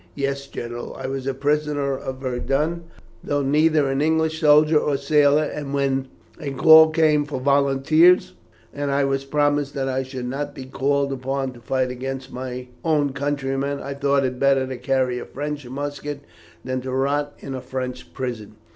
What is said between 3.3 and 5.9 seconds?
neither an English soldier or sailor, and